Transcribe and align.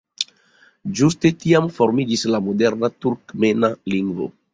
Ĝuste 0.99 1.31
tiam 1.43 1.67
formiĝis 1.75 2.23
la 2.37 2.39
moderna 2.47 2.91
turkmena 3.05 3.71
lingvo. 3.97 4.31